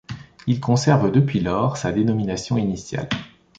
[0.47, 3.07] Il conserve depuis lors sa dénomination initiale.